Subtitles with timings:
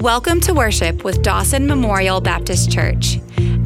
[0.00, 3.18] Welcome to worship with Dawson Memorial Baptist Church.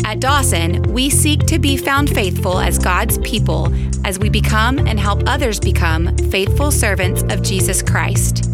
[0.04, 3.68] At Dawson, we seek to be found faithful as God's people
[4.06, 8.48] as we become and help others become faithful servants of Jesus Christ.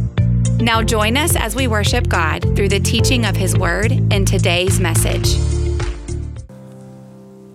[0.59, 4.81] Now join us as we worship God through the teaching of His Word and today's
[4.81, 5.37] message.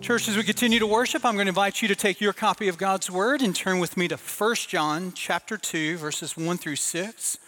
[0.01, 2.67] Church, as we continue to worship, I'm going to invite you to take your copy
[2.67, 6.75] of God's Word and turn with me to 1 John chapter 2, verses 1 through
[6.75, 7.39] 6.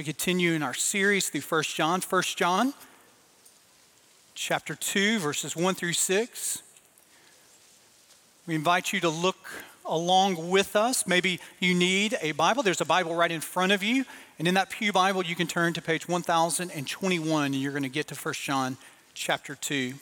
[0.00, 2.72] We continue in our series through 1 John, 1 John
[4.34, 6.62] chapter 2, verses 1 through 6.
[8.46, 9.36] We invite you to look
[9.84, 11.06] along with us.
[11.06, 12.62] Maybe you need a Bible.
[12.62, 14.06] There's a Bible right in front of you.
[14.38, 17.90] And in that Pew Bible, you can turn to page 1021 and you're going to
[17.90, 18.78] get to 1 John
[19.12, 19.92] chapter 2.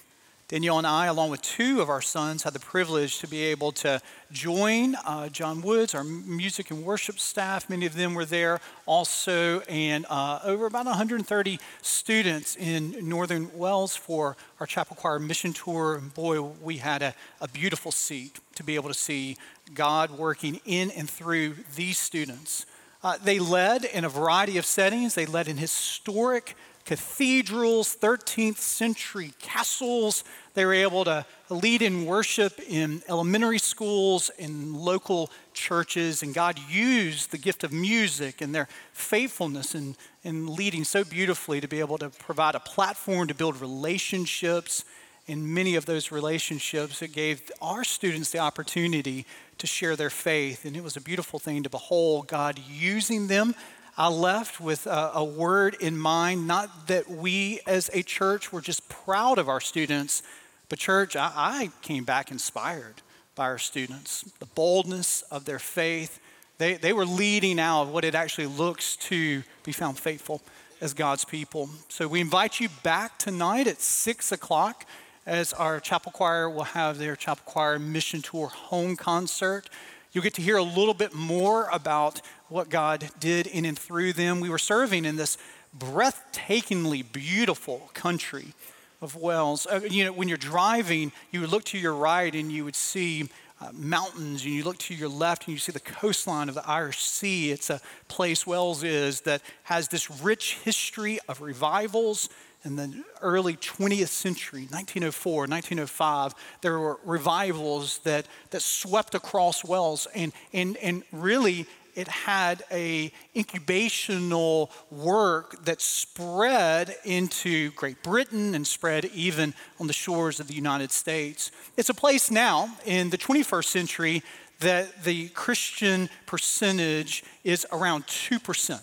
[0.48, 3.70] Danielle and I, along with two of our sons, had the privilege to be able
[3.72, 4.00] to
[4.32, 7.68] join uh, John Woods, our music and worship staff.
[7.68, 13.94] Many of them were there also, and uh, over about 130 students in Northern Wales
[13.94, 15.96] for our chapel choir mission tour.
[15.96, 19.36] And boy, we had a, a beautiful seat to be able to see
[19.74, 22.64] God working in and through these students.
[23.02, 25.14] Uh, they led in a variety of settings.
[25.14, 26.56] They led in historic
[26.88, 30.24] cathedrals, 13th century castles.
[30.54, 36.58] They were able to lead in worship in elementary schools, in local churches, and God
[36.58, 41.80] used the gift of music and their faithfulness in, in leading so beautifully to be
[41.80, 44.82] able to provide a platform to build relationships.
[45.26, 49.26] In many of those relationships, it gave our students the opportunity
[49.58, 50.64] to share their faith.
[50.64, 53.54] And it was a beautiful thing to behold God using them
[53.98, 58.60] I left with a, a, word in mind, not that we as a church were
[58.60, 60.22] just proud of our students,
[60.68, 63.02] but church, I, I came back inspired
[63.34, 64.22] by our students.
[64.38, 66.20] The boldness of their faith,
[66.58, 70.42] they, they were leading out of what it actually looks to be found faithful
[70.80, 71.68] as God's people.
[71.88, 74.86] So we invite you back tonight at 6 o'clock
[75.26, 79.68] as our chapel choir will have their chapel choir mission tour home concert.
[80.12, 84.12] You'll get to hear a little bit more about what God did in and through
[84.12, 84.40] them.
[84.40, 85.38] We were serving in this
[85.76, 88.54] breathtakingly beautiful country
[89.00, 89.66] of Wales.
[89.66, 92.76] Uh, you know, when you're driving, you would look to your right and you would
[92.76, 93.28] see
[93.60, 96.68] uh, mountains, and you look to your left and you see the coastline of the
[96.68, 97.50] Irish Sea.
[97.50, 102.28] It's a place, Wales is, that has this rich history of revivals.
[102.64, 110.08] In the early 20th century, 1904, 1905, there were revivals that, that swept across Wales
[110.12, 111.66] and, and, and really
[111.98, 119.92] it had a incubational work that spread into Great Britain and spread even on the
[119.92, 121.50] shores of the United States.
[121.76, 124.22] It's a place now in the 21st century
[124.60, 128.80] that the Christian percentage is around 2%.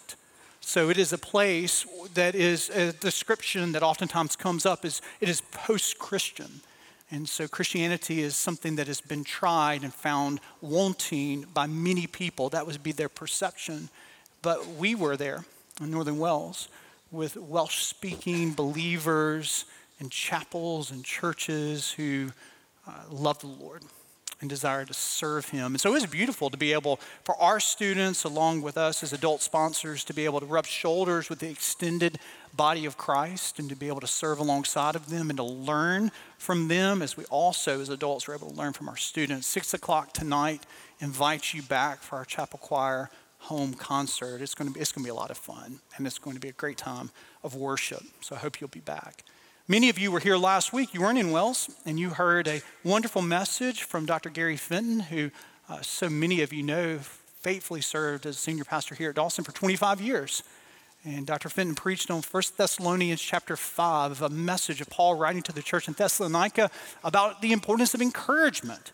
[0.59, 5.29] So it is a place that is a description that oftentimes comes up is it
[5.29, 6.59] is post-Christian.
[7.15, 12.49] And so Christianity is something that has been tried and found wanting by many people.
[12.49, 13.87] That would be their perception.
[14.41, 15.45] But we were there
[15.79, 16.67] in Northern Wales
[17.13, 19.63] with Welsh speaking believers
[20.01, 22.31] and chapels and churches who
[22.85, 22.91] uh,
[23.39, 23.83] the Lord
[24.41, 25.73] and desire to serve Him.
[25.73, 29.13] And so it was beautiful to be able, for our students, along with us as
[29.13, 32.19] adult sponsors, to be able to rub shoulders with the extended
[32.53, 36.11] body of Christ and to be able to serve alongside of them and to learn
[36.37, 39.47] from them as we also, as adults, are able to learn from our students.
[39.47, 40.63] Six o'clock tonight
[40.99, 43.09] invites you back for our chapel choir
[43.39, 44.41] home concert.
[44.41, 46.35] It's going to be, it's going to be a lot of fun and it's going
[46.35, 47.11] to be a great time
[47.43, 48.03] of worship.
[48.21, 49.23] So I hope you'll be back.
[49.67, 50.93] Many of you were here last week.
[50.93, 54.29] You weren't in Wales, and you heard a wonderful message from Dr.
[54.29, 55.31] Gary Fenton, who
[55.67, 59.51] uh, so many of you know faithfully served as senior pastor here at Dawson for
[59.53, 60.43] 25 years.
[61.03, 61.49] And Dr.
[61.49, 65.87] Fenton preached on 1 Thessalonians chapter 5, a message of Paul writing to the church
[65.87, 66.69] in Thessalonica
[67.03, 68.91] about the importance of encouragement.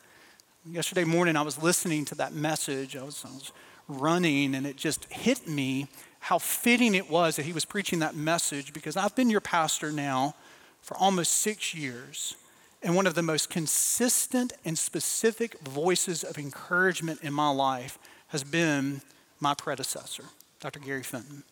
[0.65, 2.95] Yesterday morning, I was listening to that message.
[2.95, 3.51] I was, I was
[3.89, 5.87] running, and it just hit me
[6.21, 9.91] how fitting it was that he was preaching that message because I've been your pastor
[9.91, 10.33] now
[10.81, 12.35] for almost six years.
[12.83, 17.99] And one of the most consistent and specific voices of encouragement in my life
[18.29, 19.01] has been
[19.39, 20.23] my predecessor,
[20.59, 20.79] Dr.
[20.79, 21.43] Gary Fenton.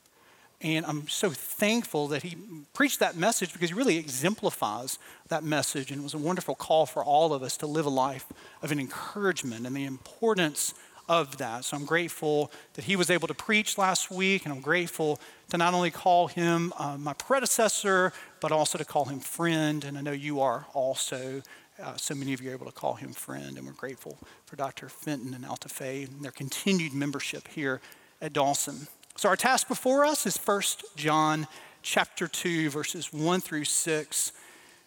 [0.61, 2.35] And I'm so thankful that he
[2.73, 4.99] preached that message because he really exemplifies
[5.29, 5.89] that message.
[5.89, 8.25] And it was a wonderful call for all of us to live a life
[8.61, 10.73] of an encouragement and the importance
[11.09, 11.65] of that.
[11.65, 15.19] So I'm grateful that he was able to preach last week, and I'm grateful
[15.49, 19.83] to not only call him uh, my predecessor, but also to call him friend.
[19.83, 21.41] And I know you are also.
[21.81, 24.57] Uh, so many of you are able to call him friend, and we're grateful for
[24.57, 24.89] Dr.
[24.89, 27.79] Fenton and Alta Fe and their continued membership here
[28.21, 28.87] at Dawson.
[29.15, 30.61] So our task before us is 1
[30.97, 31.47] John
[31.81, 34.31] chapter 2, verses 1 through 6.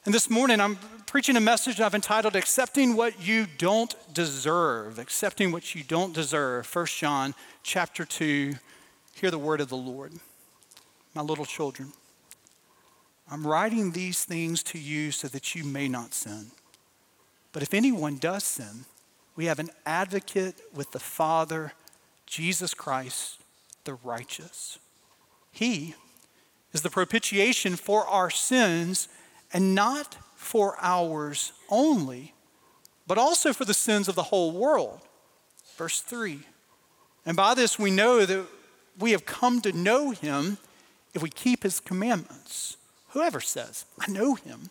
[0.05, 4.99] And this morning I'm preaching a message I've entitled Accepting What You Don't Deserve.
[4.99, 6.69] Accepting What You Don't Deserve.
[6.75, 8.55] 1 John chapter 2.
[9.15, 10.15] Hear the word of the Lord.
[11.15, 11.93] My little children,
[13.31, 16.47] I'm writing these things to you so that you may not sin.
[17.53, 18.87] But if anyone does sin,
[19.37, 21.75] we have an advocate with the Father,
[22.27, 23.39] Jesus Christ,
[23.85, 24.81] the righteous.
[25.53, 25.95] He
[26.73, 29.07] is the propitiation for our sins
[29.53, 32.35] and not for ours only,
[33.07, 35.01] but also for the sins of the whole world.
[35.77, 36.41] Verse 3.
[37.25, 38.47] And by this we know that
[38.99, 40.59] we have come to know him
[41.15, 42.77] if we keep his commandments.
[43.11, 44.71] Whoever says, I know him,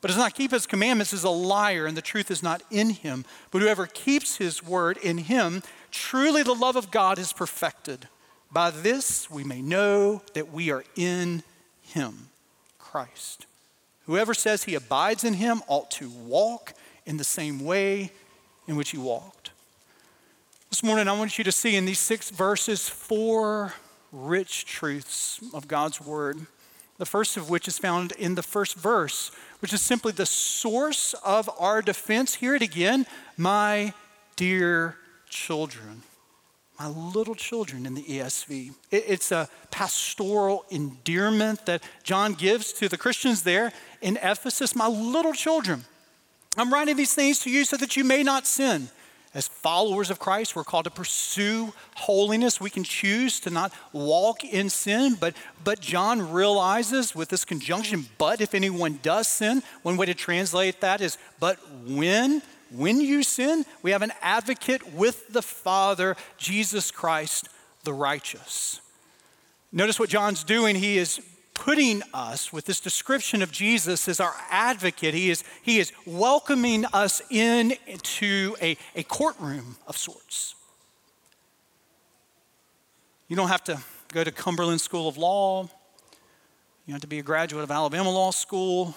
[0.00, 2.90] but does not keep his commandments is a liar, and the truth is not in
[2.90, 3.24] him.
[3.50, 8.08] But whoever keeps his word in him, truly the love of God is perfected.
[8.50, 11.42] By this we may know that we are in
[11.82, 12.28] him,
[12.78, 13.46] Christ.
[14.08, 16.72] Whoever says he abides in him ought to walk
[17.04, 18.10] in the same way
[18.66, 19.50] in which he walked.
[20.70, 23.74] This morning, I want you to see in these six verses four
[24.10, 26.46] rich truths of God's word.
[26.96, 31.14] The first of which is found in the first verse, which is simply the source
[31.22, 32.36] of our defense.
[32.36, 33.06] Hear it again,
[33.36, 33.92] my
[34.36, 34.96] dear
[35.28, 36.02] children
[36.78, 38.72] my little children in the ESV.
[38.90, 44.76] It's a pastoral endearment that John gives to the Christians there in Ephesus.
[44.76, 45.84] My little children,
[46.56, 48.88] I'm writing these things to you so that you may not sin.
[49.34, 52.60] As followers of Christ, we're called to pursue holiness.
[52.60, 58.06] We can choose to not walk in sin, but, but John realizes with this conjunction,
[58.16, 63.22] but if anyone does sin, one way to translate that is, but when when you
[63.22, 67.48] sin, we have an advocate with the Father, Jesus Christ,
[67.84, 68.80] the righteous.
[69.72, 70.76] Notice what John's doing.
[70.76, 71.20] He is
[71.54, 75.12] putting us with this description of Jesus as our advocate.
[75.12, 80.54] He is, he is welcoming us into a, a courtroom of sorts.
[83.26, 83.82] You don't have to
[84.12, 85.62] go to Cumberland School of Law.
[85.62, 88.94] You don't have to be a graduate of Alabama Law School.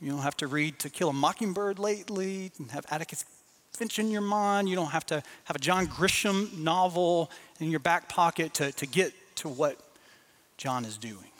[0.00, 3.24] You don't have to read To Kill a Mockingbird lately and have Atticus
[3.72, 4.68] Finch in your mind.
[4.68, 8.86] You don't have to have a John Grisham novel in your back pocket to, to
[8.86, 9.78] get to what
[10.56, 11.30] John is doing.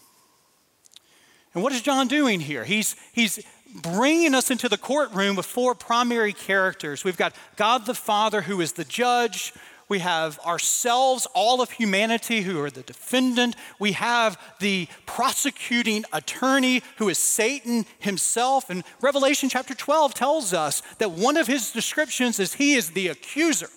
[1.55, 2.64] And what is John doing here?
[2.64, 3.44] He's, he's
[3.75, 7.05] bringing us into the courtroom with four primary characters.
[7.05, 9.55] We've got God the Father, who is the judge.
[9.88, 13.55] We have ourselves, all of humanity, who are the defendant.
[13.79, 18.69] We have the prosecuting attorney, who is Satan himself.
[18.69, 23.09] And Revelation chapter 12 tells us that one of his descriptions is he is the
[23.09, 23.69] accuser.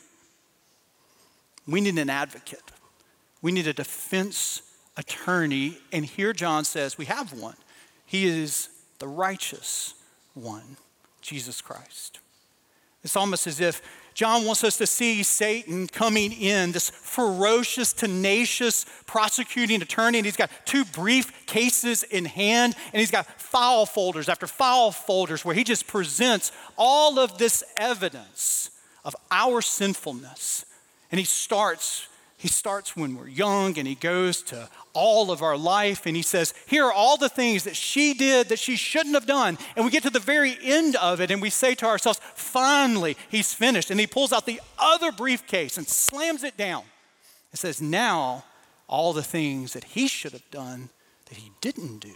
[1.68, 2.64] We need an advocate,
[3.42, 4.64] we need a defense
[4.98, 5.78] attorney.
[5.92, 7.56] And here John says we have one.
[8.06, 9.94] He is the righteous
[10.34, 10.78] one,
[11.22, 12.20] Jesus Christ.
[13.04, 13.82] It's almost as if
[14.20, 20.36] John wants us to see Satan coming in, this ferocious, tenacious prosecuting attorney, and he's
[20.36, 25.56] got two brief cases in hand, and he's got file folders after file folders where
[25.56, 28.72] he just presents all of this evidence
[29.06, 30.66] of our sinfulness.
[31.14, 32.09] And he starts
[32.40, 36.22] he starts when we're young and he goes to all of our life and he
[36.22, 39.58] says, Here are all the things that she did that she shouldn't have done.
[39.76, 43.18] And we get to the very end of it and we say to ourselves, Finally,
[43.28, 43.92] he's finished.
[43.92, 46.84] And he pulls out the other briefcase and slams it down.
[47.52, 48.46] It says, Now,
[48.88, 50.92] all the things that he should have done
[51.26, 52.16] that he didn't do.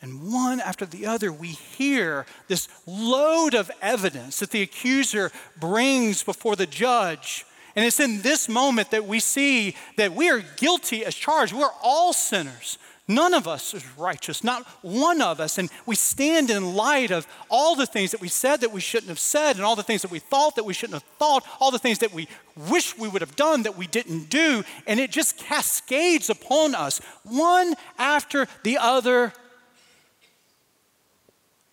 [0.00, 6.22] And one after the other, we hear this load of evidence that the accuser brings
[6.22, 7.44] before the judge
[7.78, 11.52] and it's in this moment that we see that we are guilty as charged.
[11.52, 12.76] We're all sinners.
[13.06, 15.58] None of us is righteous, not one of us.
[15.58, 19.10] And we stand in light of all the things that we said that we shouldn't
[19.10, 21.70] have said, and all the things that we thought that we shouldn't have thought, all
[21.70, 22.26] the things that we
[22.68, 24.64] wish we would have done that we didn't do.
[24.88, 29.32] And it just cascades upon us, one after the other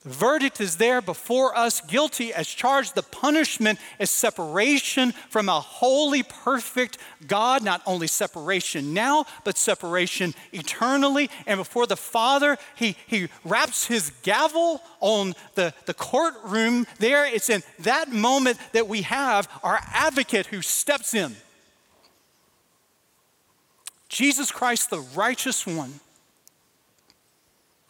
[0.06, 2.94] the verdict is there before us, guilty as charged.
[2.94, 7.64] The punishment is separation from a holy, perfect God.
[7.64, 11.32] Not only separation now, but separation eternally.
[11.48, 17.26] And before the Father, he, he raps his gavel on the, the courtroom there.
[17.26, 21.36] It's in that moment that we have our advocate who steps in.
[24.08, 26.00] Jesus Christ, the righteous one,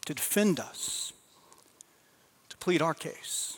[0.05, 1.04] to defend us
[2.65, 3.57] plead our case.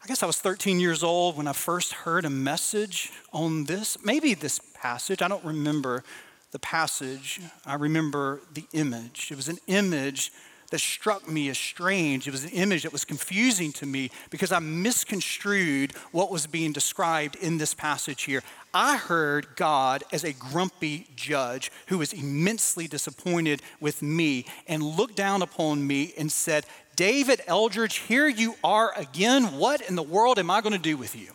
[0.00, 3.98] I guess I was 13 years old when I first heard a message on this,
[4.04, 6.04] maybe this passage, I don't remember,
[6.52, 9.30] the passage, I remember the image.
[9.32, 10.30] It was an image
[10.70, 12.28] that struck me as strange.
[12.28, 16.72] It was an image that was confusing to me because I misconstrued what was being
[16.72, 18.42] described in this passage here.
[18.72, 25.16] I heard God as a grumpy judge who was immensely disappointed with me and looked
[25.16, 26.66] down upon me and said,
[26.98, 29.56] David Eldridge, here you are again.
[29.56, 31.28] What in the world am I going to do with you?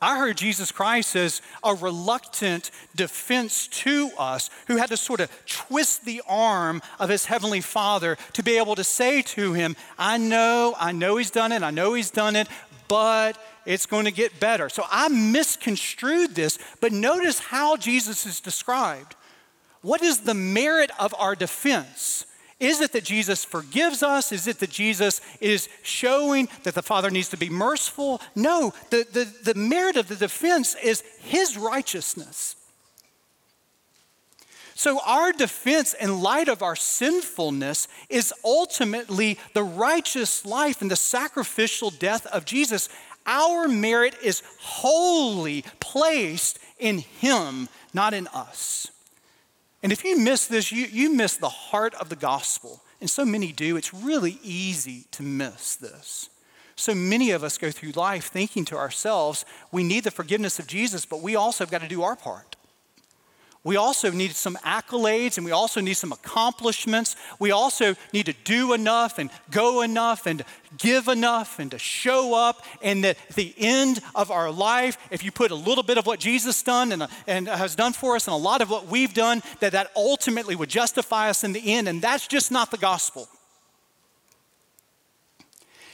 [0.00, 5.30] I heard Jesus Christ as a reluctant defense to us who had to sort of
[5.44, 10.16] twist the arm of his heavenly Father to be able to say to him, I
[10.16, 12.48] know, I know he's done it, I know he's done it,
[12.88, 14.70] but it's going to get better.
[14.70, 19.16] So I misconstrued this, but notice how Jesus is described.
[19.82, 22.24] What is the merit of our defense?
[22.60, 24.32] Is it that Jesus forgives us?
[24.32, 28.20] Is it that Jesus is showing that the Father needs to be merciful?
[28.34, 32.56] No, the, the, the merit of the defense is his righteousness.
[34.74, 40.94] So, our defense in light of our sinfulness is ultimately the righteous life and the
[40.94, 42.88] sacrificial death of Jesus.
[43.26, 48.86] Our merit is wholly placed in Him, not in us.
[49.82, 52.82] And if you miss this, you, you miss the heart of the gospel.
[53.00, 53.76] And so many do.
[53.76, 56.30] It's really easy to miss this.
[56.74, 60.66] So many of us go through life thinking to ourselves, we need the forgiveness of
[60.66, 62.56] Jesus, but we also have got to do our part.
[63.64, 67.16] We also need some accolades and we also need some accomplishments.
[67.38, 70.44] We also need to do enough and go enough and
[70.78, 72.64] give enough and to show up.
[72.82, 76.20] And at the end of our life, if you put a little bit of what
[76.20, 79.42] Jesus done and, and has done for us and a lot of what we've done,
[79.58, 81.88] that that ultimately would justify us in the end.
[81.88, 83.28] And that's just not the gospel.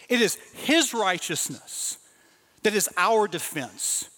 [0.09, 1.97] It is His righteousness
[2.63, 4.11] that is our defense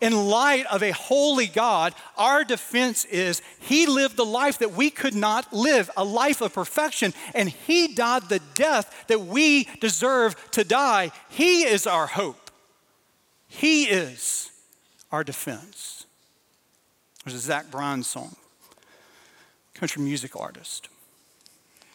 [0.00, 4.90] in light of a holy God, our defense is He lived the life that we
[4.90, 10.34] could not live, a life of perfection, and He died the death that we deserve
[10.52, 11.12] to die.
[11.28, 12.50] He is our hope.
[13.46, 14.50] He is
[15.10, 16.06] our defense.
[17.24, 18.36] There's a Zach Bryan song,
[19.74, 20.88] country music artist.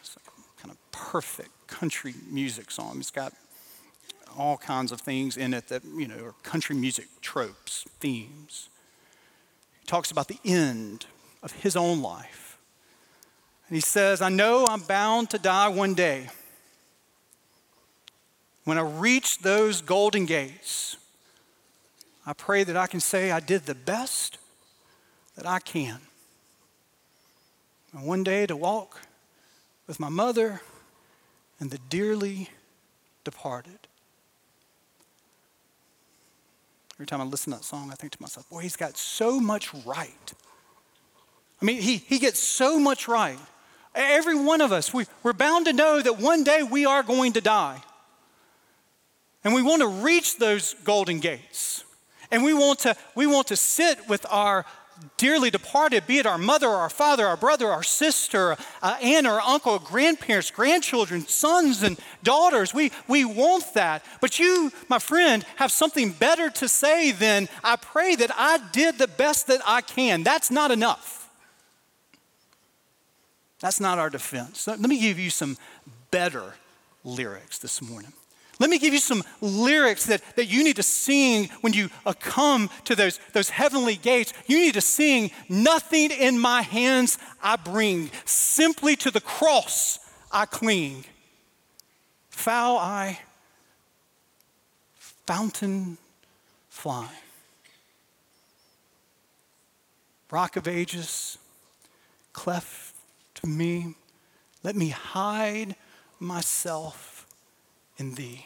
[0.01, 2.97] It's a kind of perfect country music song.
[2.99, 3.33] It's got
[4.37, 8.69] all kinds of things in it that, you know, are country music tropes, themes.
[9.81, 11.05] He talks about the end
[11.43, 12.57] of his own life.
[13.67, 16.29] And he says, I know I'm bound to die one day.
[18.63, 20.97] When I reach those golden gates,
[22.25, 24.37] I pray that I can say I did the best
[25.35, 25.99] that I can.
[27.91, 29.01] And one day to walk
[29.87, 30.61] with my mother
[31.59, 32.49] and the dearly
[33.23, 33.87] departed.
[36.97, 39.39] Every time I listen to that song, I think to myself, boy, he's got so
[39.39, 40.33] much right.
[41.61, 43.37] I mean, he, he gets so much right.
[43.93, 47.33] Every one of us, we, we're bound to know that one day we are going
[47.33, 47.81] to die.
[49.43, 51.83] And we want to reach those golden gates.
[52.31, 54.65] And we want to, we want to sit with our
[55.17, 59.39] dearly departed, be it our mother, our father, our brother, our sister, uh, aunt or
[59.41, 62.73] uncle, grandparents, grandchildren, sons and daughters.
[62.73, 64.03] We, we want that.
[64.21, 68.97] But you, my friend, have something better to say than, I pray that I did
[68.97, 70.23] the best that I can.
[70.23, 71.29] That's not enough.
[73.59, 74.67] That's not our defense.
[74.67, 75.57] Let me give you some
[76.11, 76.55] better
[77.03, 78.13] lyrics this morning.
[78.59, 82.13] Let me give you some lyrics that, that you need to sing when you uh,
[82.13, 84.33] come to those, those heavenly gates.
[84.47, 89.99] You need to sing, Nothing in my hands I bring, simply to the cross
[90.31, 91.03] I cling.
[92.29, 93.19] Foul I,
[94.95, 95.97] fountain
[96.69, 97.09] fly.
[100.31, 101.37] Rock of ages,
[102.33, 102.95] cleft
[103.35, 103.95] to me,
[104.63, 105.75] let me hide
[106.19, 107.14] myself
[107.97, 108.45] in thee.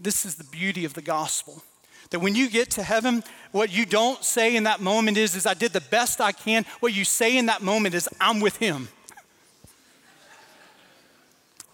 [0.00, 1.62] This is the beauty of the gospel.
[2.10, 3.22] That when you get to heaven,
[3.52, 6.64] what you don't say in that moment is, is I did the best I can.
[6.80, 8.88] What you say in that moment is, I'm with him.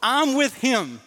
[0.02, 1.00] I'm with him.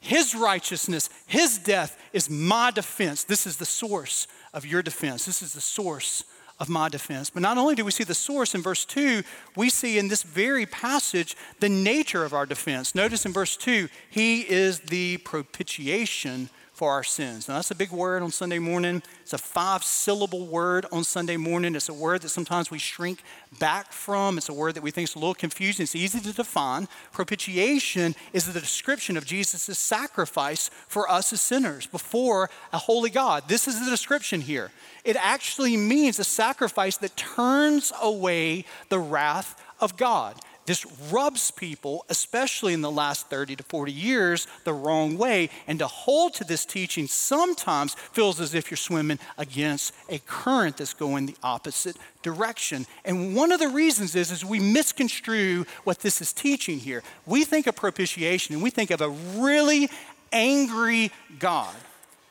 [0.00, 3.24] His righteousness, his death is my defense.
[3.24, 5.24] This is the source of your defense.
[5.24, 6.22] This is the source
[6.58, 7.30] of my defense.
[7.30, 9.22] But not only do we see the source in verse 2,
[9.56, 12.94] we see in this very passage the nature of our defense.
[12.94, 17.48] Notice in verse 2, he is the propitiation for our sins.
[17.48, 19.02] Now, that's a big word on Sunday morning.
[19.22, 21.74] It's a five syllable word on Sunday morning.
[21.74, 23.22] It's a word that sometimes we shrink
[23.58, 24.36] back from.
[24.36, 25.84] It's a word that we think is a little confusing.
[25.84, 26.86] It's easy to define.
[27.12, 33.44] Propitiation is the description of Jesus' sacrifice for us as sinners before a holy God.
[33.48, 34.70] This is the description here.
[35.02, 40.36] It actually means a sacrifice that turns away the wrath of God.
[40.66, 45.48] This rubs people, especially in the last 30 to 40 years, the wrong way.
[45.66, 50.76] And to hold to this teaching sometimes feels as if you're swimming against a current
[50.76, 52.86] that's going the opposite direction.
[53.04, 57.02] And one of the reasons is, is we misconstrue what this is teaching here.
[57.24, 59.88] We think of propitiation and we think of a really
[60.32, 61.74] angry God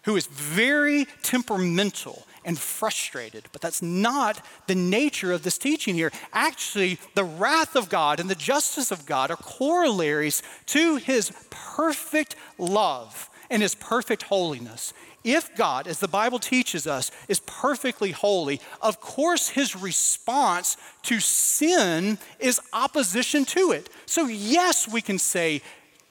[0.03, 3.45] who is very temperamental and frustrated.
[3.51, 6.11] But that's not the nature of this teaching here.
[6.31, 12.35] Actually, the wrath of God and the justice of God are corollaries to his perfect
[12.57, 14.93] love and his perfect holiness.
[15.23, 21.19] If God, as the Bible teaches us, is perfectly holy, of course his response to
[21.19, 23.89] sin is opposition to it.
[24.05, 25.63] So, yes, we can say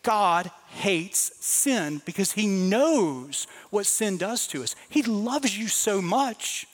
[0.02, 4.76] God hates sin because he knows what sin does to us.
[4.88, 6.66] He loves you so much.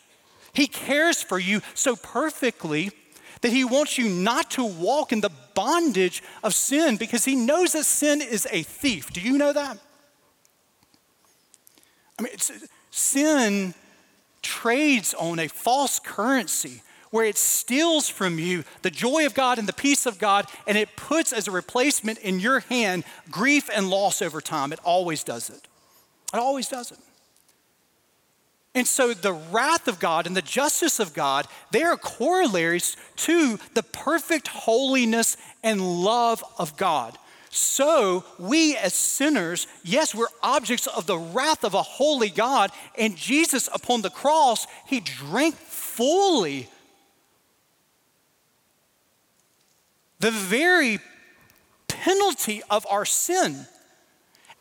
[0.53, 2.91] He cares for you so perfectly
[3.43, 7.73] that he wants you not to walk in the bondage of sin because he knows
[7.73, 9.13] that sin is a thief.
[9.13, 9.79] Do you know that?
[12.19, 12.35] I mean,
[12.91, 13.75] sin
[14.43, 19.69] trades on a false currency where it steals from you the joy of God and
[19.69, 23.91] the peace of God, and it puts as a replacement in your hand grief and
[23.91, 24.73] loss over time.
[24.73, 25.67] It always does it.
[26.33, 26.99] It always does it.
[28.75, 33.59] And so the wrath of God and the justice of God, they are corollaries to
[33.75, 37.19] the perfect holiness and love of God.
[37.53, 42.71] So, we as sinners, yes, we're objects of the wrath of a holy God.
[42.97, 46.69] And Jesus, upon the cross, he drank fully
[50.21, 51.01] the very
[51.89, 53.67] penalty of our sin.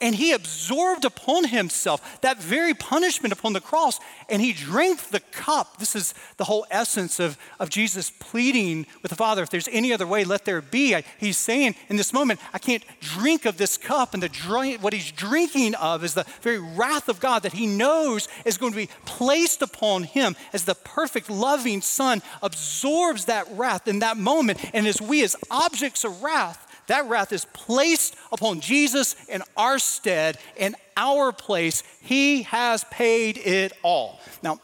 [0.02, 5.20] And he absorbed upon himself that very punishment upon the cross, and he drank the
[5.20, 5.78] cup.
[5.78, 9.92] This is the whole essence of, of Jesus pleading with the Father if there's any
[9.92, 10.96] other way, let there be.
[10.96, 14.14] I, he's saying in this moment, I can't drink of this cup.
[14.14, 17.68] And the drink, what he's drinking of is the very wrath of God that he
[17.68, 23.48] knows is going to be placed upon him as the perfect, loving Son absorbs that
[23.52, 24.60] wrath in that moment.
[24.74, 29.80] And as we, as objects of wrath, that wrath is placed upon Jesus in our
[29.80, 31.84] stead, in our place.
[32.02, 34.20] He has paid it all.
[34.44, 34.60] Now,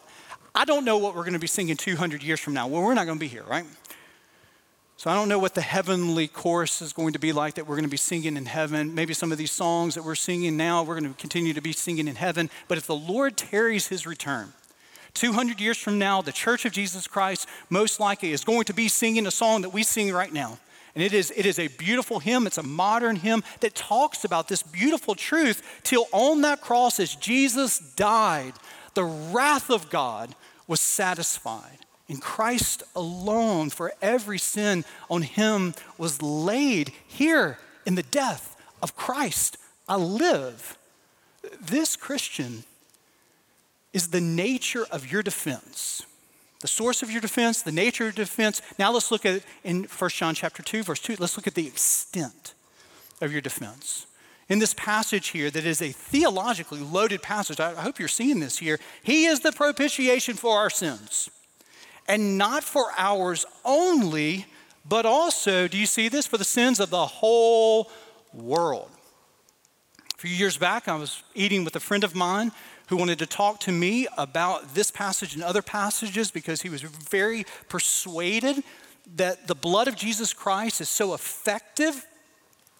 [0.53, 2.67] I don't know what we're going to be singing 200 years from now.
[2.67, 3.65] Well, we're not going to be here, right?
[4.97, 7.75] So I don't know what the heavenly chorus is going to be like that we're
[7.75, 8.95] going to be singing in heaven.
[8.95, 11.73] Maybe some of these songs that we're singing now, we're going to continue to be
[11.73, 12.49] singing in heaven.
[12.67, 14.53] But if the Lord tarries his return,
[15.13, 18.88] 200 years from now, the Church of Jesus Christ most likely is going to be
[18.88, 20.57] singing a song that we sing right now.
[20.95, 22.47] And it is, it is a beautiful hymn.
[22.47, 27.15] It's a modern hymn that talks about this beautiful truth till on that cross, as
[27.15, 28.53] Jesus died,
[28.93, 30.34] the wrath of God
[30.67, 31.79] was satisfied.
[32.08, 36.93] In Christ alone, for every sin on him was laid.
[37.08, 39.58] Here in the death of Christ,
[39.89, 40.77] I live.
[41.60, 42.63] This Christian
[43.91, 46.05] is the nature of your defense
[46.65, 48.60] the source of your defense, the nature of defense.
[48.80, 51.17] Now let's look at it in 1 John chapter 2, verse 2.
[51.19, 52.56] Let's look at the extent
[53.21, 54.08] of your defense.
[54.49, 58.58] In this passage here, that is a theologically loaded passage, I hope you're seeing this
[58.58, 58.80] here.
[59.04, 61.30] He is the propitiation for our sins,
[62.08, 64.47] and not for ours only,
[64.89, 66.25] but also, do you see this?
[66.25, 67.91] For the sins of the whole
[68.34, 68.89] world.
[70.15, 72.54] A few years back, I was eating with a friend of mine
[72.88, 76.82] who wanted to talk to me about this passage and other passages because he was
[76.82, 78.63] very persuaded
[79.17, 82.06] that the blood of Jesus Christ is so effective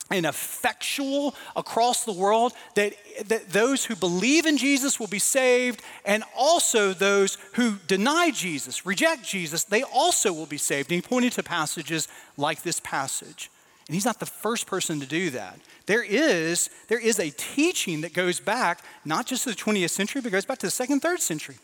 [0.10, 2.94] and effectual across the world that,
[3.26, 8.86] that those who believe in Jesus will be saved, and also those who deny Jesus,
[8.86, 10.90] reject Jesus, they also will be saved.
[10.90, 13.50] And he pointed to passages like this passage.
[13.88, 15.60] And he's not the first person to do that.
[15.86, 20.22] There is, there is a teaching that goes back not just to the 20th century,
[20.22, 21.58] but goes back to the second, third century.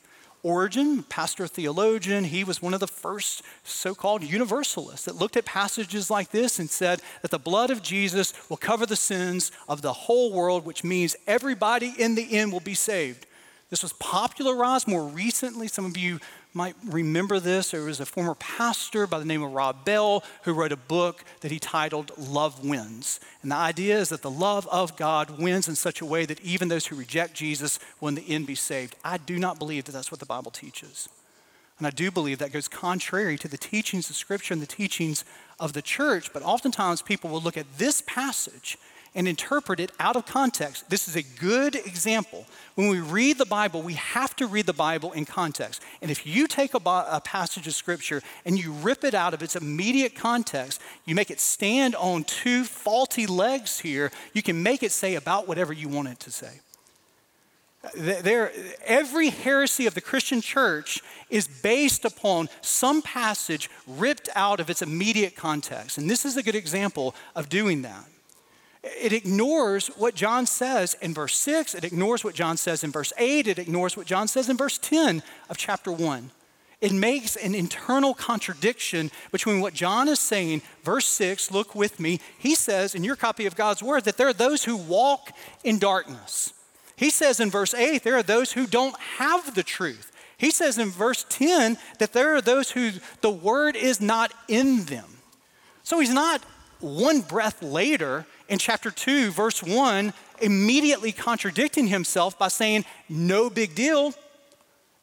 [0.44, 5.46] Origen, pastor theologian, he was one of the first so called universalists that looked at
[5.46, 9.84] passages like this and said that the blood of Jesus will cover the sins of
[9.84, 13.28] the whole world, which means everybody in the end will be saved.
[13.70, 15.68] This was popularized more recently.
[15.68, 16.20] Some of you
[16.54, 17.72] might remember this.
[17.72, 21.24] There was a former pastor by the name of Rob Bell who wrote a book
[21.42, 23.20] that he titled Love Wins.
[23.42, 26.42] And the idea is that the love of God wins in such a way that
[26.42, 28.96] even those who reject Jesus will in the end be saved.
[29.04, 31.08] I do not believe that that's what the Bible teaches.
[31.78, 35.26] And I do believe that goes contrary to the teachings of Scripture and the teachings
[35.60, 36.32] of the church.
[36.32, 38.78] But oftentimes people will look at this passage
[39.14, 40.90] and interpret it out of context.
[40.90, 42.46] This is a good example.
[42.76, 45.82] When we read the Bible, we have to read the Bible in context.
[46.02, 49.44] And if you take a, a, passage of Scripture and you rip it out of
[49.44, 54.82] its immediate context, you make it stand on two faulty legs here, you can make
[54.82, 56.62] it say about whatever you want it to say.
[57.98, 58.52] There,
[58.86, 64.84] every heresy of the Christian church is based upon some passage ripped out of its
[64.84, 65.98] immediate context.
[65.98, 68.06] And this is a good example of doing that.
[68.84, 73.14] It ignores what John says in verse 6, it ignores what John says in verse
[73.18, 76.32] 8, it ignores what John says in verse 10 of chapter 1.
[76.82, 80.64] It makes an internal contradiction between what John is saying.
[80.84, 82.20] Verse 6, look with me.
[82.40, 85.32] He says in your copy of God's word that there are those who walk
[85.64, 86.52] in darkness.
[86.96, 90.12] He says in verse 8, there are those who don't have the truth.
[90.40, 94.86] He says in verse 10 that there are those who the word is not in
[94.86, 95.06] them.
[95.84, 96.42] So he's not
[96.80, 103.74] one breath later in chapter 2, verse 1, immediately contradicting himself by saying, No big
[103.74, 104.14] deal.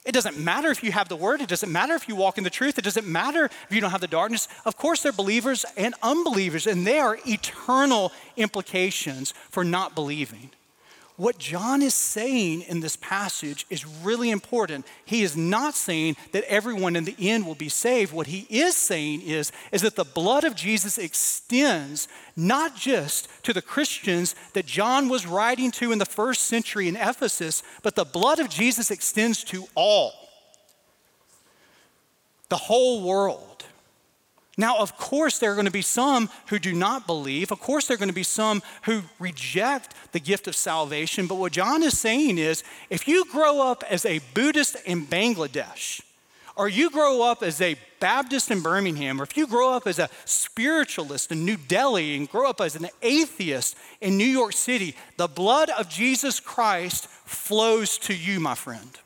[0.04, 1.40] It doesn't matter if you have the word.
[1.40, 2.78] It doesn't matter if you walk in the truth.
[2.78, 4.48] It doesn't matter if you don't have the darkness.
[4.66, 10.50] Of course, they're believers and unbelievers, and there are eternal implications for not believing.
[11.18, 14.86] What John is saying in this passage is really important.
[15.04, 18.12] He is not saying that everyone in the end will be saved.
[18.12, 23.52] What he is saying is, is that the blood of Jesus extends not just to
[23.52, 28.04] the Christians that John was writing to in the first century in Ephesus, but the
[28.04, 30.12] blood of Jesus extends to all,
[32.48, 33.47] the whole world.
[34.58, 37.52] Now, of course, there are going to be some who do not believe.
[37.52, 41.28] Of course, there are going to be some who reject the gift of salvation.
[41.28, 46.00] But what John is saying is if you grow up as a Buddhist in Bangladesh,
[46.56, 50.00] or you grow up as a Baptist in Birmingham, or if you grow up as
[50.00, 54.96] a spiritualist in New Delhi and grow up as an atheist in New York City,
[55.18, 58.98] the blood of Jesus Christ flows to you, my friend.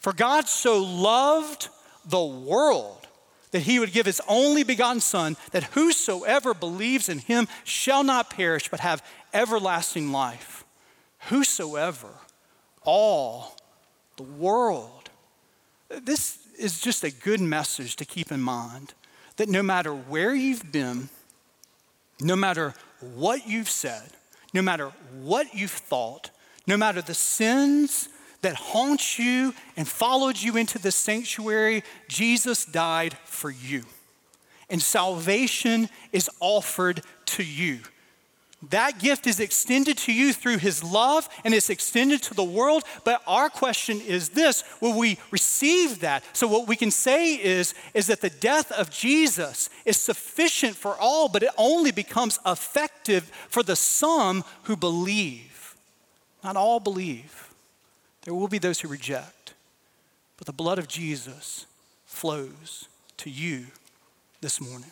[0.00, 1.68] For God so loved
[2.04, 2.97] the world
[3.50, 8.30] that he would give his only begotten Son, that whosoever believes in him shall not
[8.30, 10.64] perish, but have everlasting life.
[11.28, 12.08] Whosoever,
[12.82, 13.56] all,
[14.16, 15.10] the world.
[15.88, 18.94] This is just a good message to keep in mind
[19.36, 21.08] that no matter where you've been,
[22.20, 22.74] no matter
[23.14, 24.10] what you've said,
[24.52, 26.30] no matter what you've thought,
[26.66, 28.08] no matter the sins
[28.42, 33.84] that haunts you and followed you into the sanctuary, Jesus died for you.
[34.70, 37.80] And salvation is offered to you.
[38.70, 42.82] That gift is extended to you through his love and it's extended to the world.
[43.04, 46.24] But our question is this will we receive that?
[46.32, 50.96] So, what we can say is, is that the death of Jesus is sufficient for
[50.98, 55.76] all, but it only becomes effective for the some who believe.
[56.42, 57.47] Not all believe.
[58.28, 59.54] There will be those who reject,
[60.36, 61.64] but the blood of Jesus
[62.04, 62.86] flows
[63.16, 63.68] to you
[64.42, 64.90] this morning.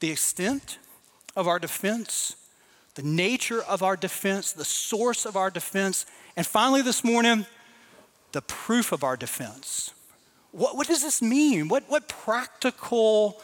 [0.00, 0.78] The extent
[1.36, 2.34] of our defense,
[2.94, 7.44] the nature of our defense, the source of our defense, and finally this morning,
[8.32, 9.90] the proof of our defense.
[10.52, 11.68] What, what does this mean?
[11.68, 13.38] What, what practical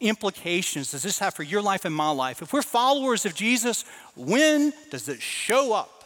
[0.00, 2.42] implications does this have for your life and my life?
[2.42, 3.84] If we're followers of Jesus,
[4.16, 6.02] when does it show up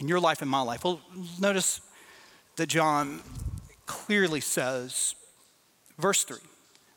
[0.00, 0.82] in your life and my life?
[0.82, 1.00] Well,
[1.38, 1.80] notice
[2.56, 3.20] that John
[3.86, 5.14] clearly says,
[5.98, 6.38] verse 3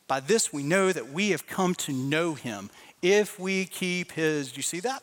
[0.08, 2.70] By this we know that we have come to know him
[3.02, 5.02] if we keep his, do you see that?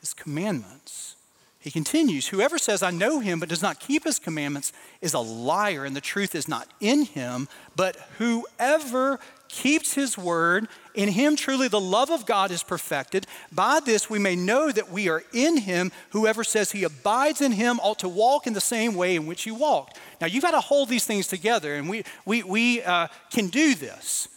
[0.00, 1.16] His commandments.
[1.60, 5.20] He continues, Whoever says, I know him, but does not keep his commandments is a
[5.20, 7.48] liar, and the truth is not in him.
[7.76, 9.20] But whoever
[9.52, 13.26] keeps his word, in him truly the love of God is perfected.
[13.52, 15.92] By this we may know that we are in him.
[16.10, 19.42] Whoever says he abides in him ought to walk in the same way in which
[19.42, 19.98] he walked.
[20.20, 23.74] Now you've got to hold these things together, and we, we, we uh, can do
[23.74, 24.28] this.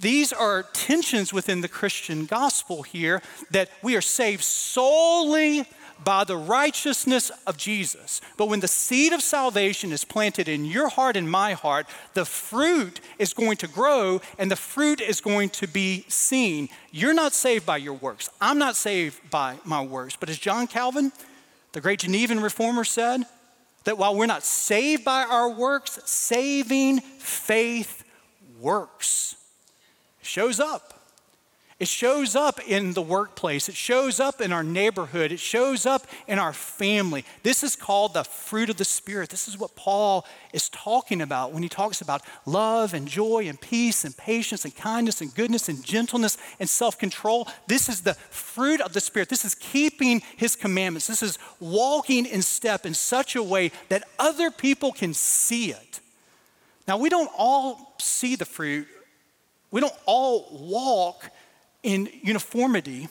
[0.00, 5.64] These are tensions within the Christian gospel here that we are saved solely
[6.02, 8.20] by the righteousness of Jesus.
[8.36, 12.24] But when the seed of salvation is planted in your heart and my heart, the
[12.24, 16.68] fruit is going to grow and the fruit is going to be seen.
[16.90, 18.28] You're not saved by your works.
[18.40, 20.16] I'm not saved by my works.
[20.16, 21.12] But as John Calvin
[21.72, 23.24] The great Genevan reformer said
[23.82, 28.04] that while we're not saved by our works, saving faith
[28.60, 29.36] works.
[30.22, 31.03] Shows up.
[31.84, 33.68] It shows up in the workplace.
[33.68, 35.32] It shows up in our neighborhood.
[35.32, 37.26] It shows up in our family.
[37.42, 39.28] This is called the fruit of the Spirit.
[39.28, 43.60] This is what Paul is talking about when he talks about love and joy and
[43.60, 47.48] peace and patience and kindness and goodness and gentleness and self control.
[47.66, 49.28] This is the fruit of the Spirit.
[49.28, 51.06] This is keeping his commandments.
[51.06, 56.00] This is walking in step in such a way that other people can see it.
[56.88, 58.88] Now, we don't all see the fruit,
[59.70, 61.30] we don't all walk
[61.84, 63.08] in uniformity,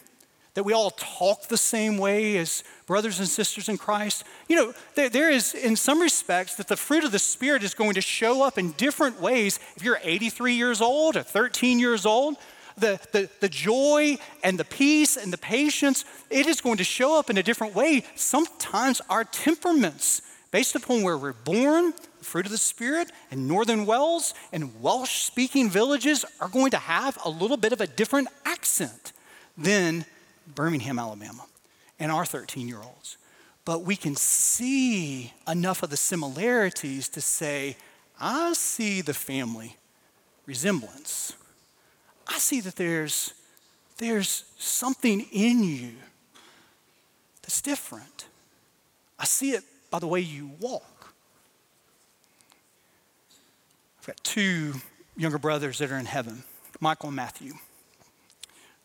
[0.55, 4.23] that we all talk the same way as brothers and sisters in Christ.
[4.47, 7.73] You know, there, there is, in some respects, that the fruit of the Spirit is
[7.73, 12.05] going to show up in different ways if you're 83 years old or 13 years
[12.05, 12.35] old.
[12.75, 17.19] The, the, the joy and the peace and the patience, it is going to show
[17.19, 18.03] up in a different way.
[18.15, 23.85] Sometimes our temperaments, based upon where we're born, the fruit of the Spirit in northern
[23.85, 28.27] Wales and Welsh speaking villages are going to have a little bit of a different
[28.63, 29.11] accent
[29.57, 30.05] than
[30.55, 31.45] Birmingham, Alabama,
[31.99, 33.17] and our 13 year olds.
[33.65, 37.75] But we can see enough of the similarities to say,
[38.21, 39.75] I see the family
[40.45, 41.33] resemblance.
[42.25, 43.33] I see that there's,
[43.97, 45.91] there's something in you
[47.41, 48.27] that's different.
[49.19, 51.13] I see it by the way you walk.
[53.99, 54.75] I've got two
[55.17, 56.45] younger brothers that are in heaven,
[56.79, 57.55] Michael and Matthew.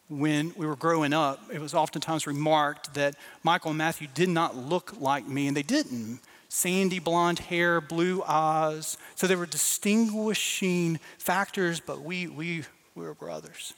[0.09, 4.57] When we were growing up, it was oftentimes remarked that Michael and Matthew did not
[4.57, 6.21] look like me, and they didn't.
[6.49, 8.97] Sandy blonde hair, blue eyes.
[9.16, 13.75] So they were distinguishing factors, but we, we, we were brothers.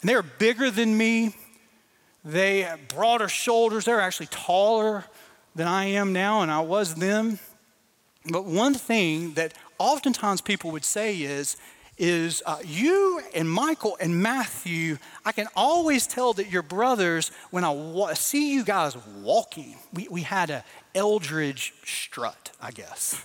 [0.00, 1.36] And they were bigger than me.
[2.24, 3.84] They had broader shoulders.
[3.84, 5.04] They were actually taller
[5.54, 7.38] than I am now, and I was them.
[8.30, 11.56] But one thing that oftentimes people would say is,
[11.98, 17.64] is uh, you and Michael and Matthew, I can always tell that you're brothers when
[17.64, 19.76] I wa- see you guys walking.
[19.92, 23.24] We, we had a Eldridge strut, I guess.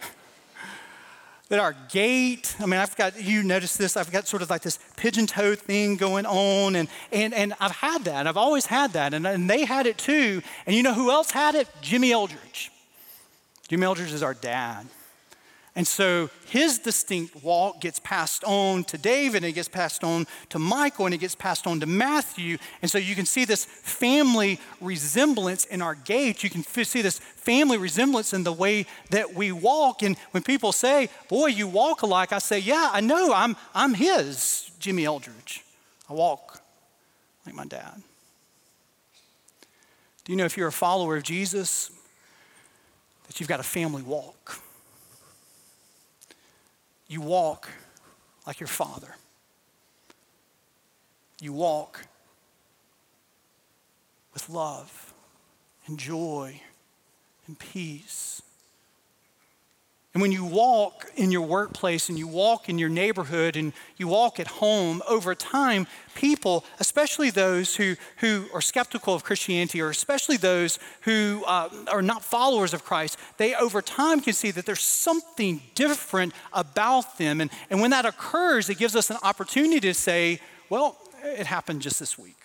[1.48, 4.62] that our gait, I mean, I've got, you notice this, I've got sort of like
[4.62, 8.26] this pigeon toe thing going on, and, and, and I've had that.
[8.26, 10.42] I've always had that, and, and they had it too.
[10.66, 11.68] And you know who else had it?
[11.80, 12.70] Jimmy Eldridge.
[13.68, 14.86] Jimmy Eldridge is our dad.
[15.74, 20.26] And so his distinct walk gets passed on to David, and it gets passed on
[20.50, 22.58] to Michael, and it gets passed on to Matthew.
[22.82, 26.44] And so you can see this family resemblance in our gait.
[26.44, 30.02] You can see this family resemblance in the way that we walk.
[30.02, 33.94] And when people say, Boy, you walk alike, I say, Yeah, I know, I'm, I'm
[33.94, 35.64] his, Jimmy Eldridge.
[36.10, 36.60] I walk
[37.46, 38.02] like my dad.
[40.24, 41.90] Do you know if you're a follower of Jesus,
[43.26, 44.61] that you've got a family walk?
[47.12, 47.68] You walk
[48.46, 49.16] like your father.
[51.42, 52.06] You walk
[54.32, 55.12] with love
[55.86, 56.62] and joy
[57.46, 58.40] and peace
[60.14, 64.08] and when you walk in your workplace and you walk in your neighborhood and you
[64.08, 69.88] walk at home, over time, people, especially those who, who are skeptical of Christianity or
[69.88, 74.66] especially those who uh, are not followers of Christ, they over time can see that
[74.66, 77.40] there's something different about them.
[77.40, 81.80] And, and when that occurs, it gives us an opportunity to say, well, it happened
[81.80, 82.36] just this week.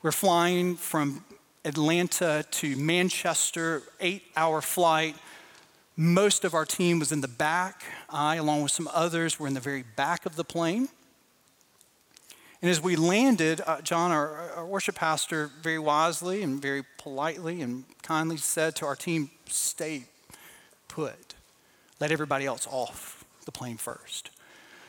[0.00, 1.22] We're flying from
[1.66, 5.14] Atlanta to Manchester, eight hour flight
[6.00, 7.82] most of our team was in the back.
[8.08, 10.88] I, along with some others, were in the very back of the plane.
[12.62, 17.62] And as we landed, uh, John, our, our, worship pastor, very wisely and very politely
[17.62, 20.04] and kindly said to our team, Stay
[20.86, 21.34] put.
[21.98, 24.30] Let everybody else off the plane first.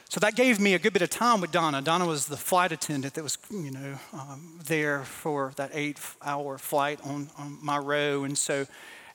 [0.09, 1.81] So that gave me a good bit of time with Donna.
[1.81, 6.59] Donna was the flight attendant that was, you know, um, there for that eight hour
[6.59, 8.23] flight on, on my row.
[8.23, 8.67] And so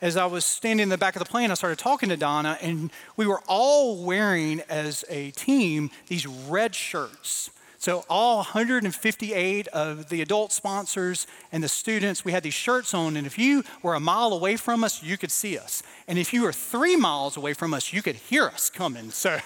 [0.04, 2.58] as I was standing in the back of the plane, I started talking to Donna,
[2.60, 7.48] and we were all wearing as a team these red shirts.
[7.78, 13.16] So, all 158 of the adult sponsors and the students, we had these shirts on.
[13.16, 15.82] And if you were a mile away from us, you could see us.
[16.06, 19.10] And if you were three miles away from us, you could hear us coming.
[19.10, 19.38] So,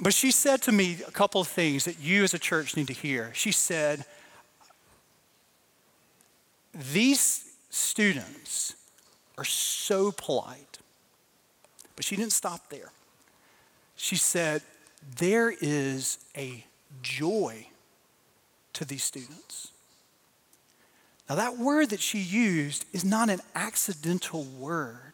[0.00, 2.86] but she said to me a couple of things that you as a church need
[2.86, 3.30] to hear.
[3.34, 4.06] She said,
[6.72, 8.74] These students
[9.38, 10.78] are so polite.
[11.96, 12.92] But she didn't stop there.
[13.96, 14.62] She said,
[15.16, 16.64] There is a
[17.02, 17.68] joy
[18.74, 19.68] to these students.
[21.28, 25.09] Now, that word that she used is not an accidental word.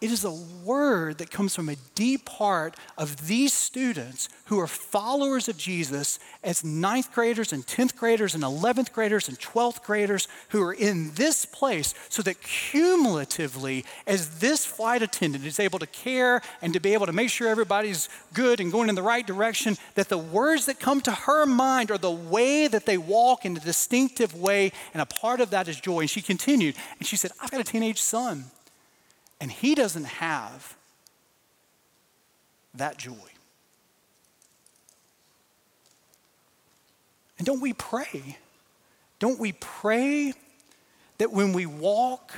[0.00, 0.32] It is a
[0.64, 6.18] word that comes from a deep heart of these students who are followers of Jesus
[6.42, 11.12] as ninth graders and 10th graders and 11th graders and 12th graders who are in
[11.16, 16.80] this place so that cumulatively, as this flight attendant is able to care and to
[16.80, 20.16] be able to make sure everybody's good and going in the right direction, that the
[20.16, 24.34] words that come to her mind are the way that they walk in a distinctive
[24.34, 26.00] way, and a part of that is joy.
[26.00, 28.46] And she continued, and she said, I've got a teenage son.
[29.40, 30.76] And he doesn't have
[32.74, 33.14] that joy.
[37.38, 38.36] And don't we pray?
[39.18, 40.34] Don't we pray
[41.18, 42.34] that when we walk,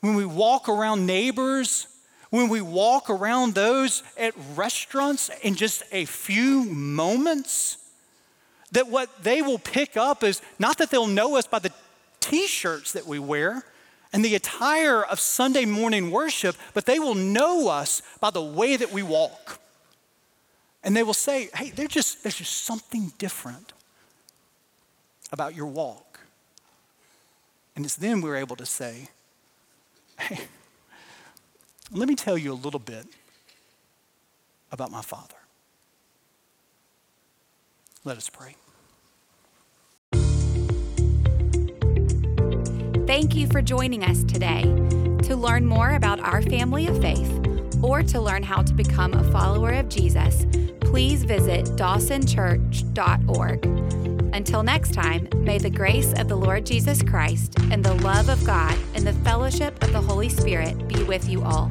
[0.00, 1.86] when we walk around neighbors,
[2.30, 7.78] when we walk around those at restaurants in just a few moments,
[8.72, 11.72] that what they will pick up is not that they'll know us by the
[12.20, 13.64] t shirts that we wear,
[14.16, 18.74] and the attire of Sunday morning worship, but they will know us by the way
[18.74, 19.60] that we walk.
[20.82, 23.74] And they will say, hey, just, there's just something different
[25.32, 26.20] about your walk.
[27.76, 29.08] And it's then we're able to say,
[30.18, 30.38] hey,
[31.92, 33.04] let me tell you a little bit
[34.72, 35.36] about my Father.
[38.02, 38.56] Let us pray.
[43.06, 44.62] Thank you for joining us today.
[45.22, 47.30] To learn more about our family of faith
[47.80, 50.44] or to learn how to become a follower of Jesus,
[50.80, 53.64] please visit dawsonchurch.org.
[54.34, 58.44] Until next time, may the grace of the Lord Jesus Christ and the love of
[58.44, 61.70] God and the fellowship of the Holy Spirit be with you all.